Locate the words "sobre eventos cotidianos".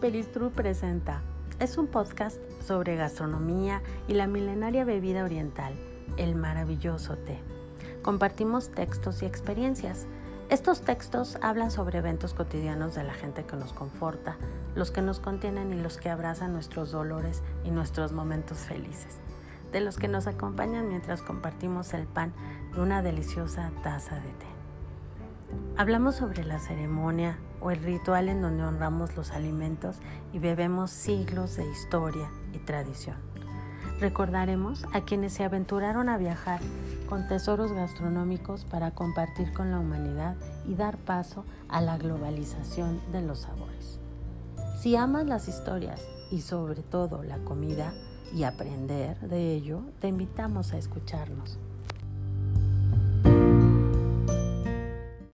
11.70-12.94